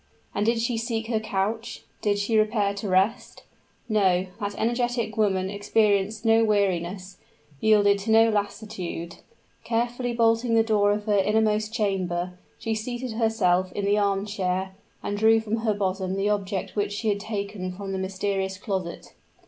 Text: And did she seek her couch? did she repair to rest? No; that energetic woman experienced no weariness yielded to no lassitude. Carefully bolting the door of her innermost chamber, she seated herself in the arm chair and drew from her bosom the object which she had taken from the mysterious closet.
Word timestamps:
And 0.33 0.47
did 0.47 0.59
she 0.59 0.79
seek 0.79 1.05
her 1.09 1.19
couch? 1.19 1.83
did 2.01 2.17
she 2.17 2.35
repair 2.35 2.73
to 2.73 2.87
rest? 2.89 3.43
No; 3.87 4.25
that 4.39 4.55
energetic 4.57 5.15
woman 5.15 5.51
experienced 5.51 6.25
no 6.25 6.43
weariness 6.43 7.17
yielded 7.59 7.99
to 7.99 8.11
no 8.11 8.31
lassitude. 8.31 9.17
Carefully 9.63 10.11
bolting 10.13 10.55
the 10.55 10.63
door 10.63 10.91
of 10.91 11.05
her 11.05 11.19
innermost 11.19 11.71
chamber, 11.71 12.33
she 12.57 12.73
seated 12.73 13.11
herself 13.11 13.71
in 13.73 13.85
the 13.85 13.99
arm 13.99 14.25
chair 14.25 14.73
and 15.03 15.19
drew 15.19 15.39
from 15.39 15.57
her 15.57 15.73
bosom 15.75 16.15
the 16.15 16.29
object 16.29 16.75
which 16.75 16.93
she 16.93 17.09
had 17.09 17.19
taken 17.19 17.71
from 17.71 17.91
the 17.91 17.99
mysterious 17.99 18.57
closet. 18.57 19.13